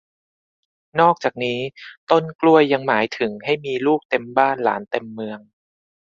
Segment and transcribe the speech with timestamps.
[0.99, 1.59] นอกจากนี้
[2.11, 5.39] ต้นกล้วยยังหมายถึงให้มีลูกเต็มบ้านหลานเต็มเมือง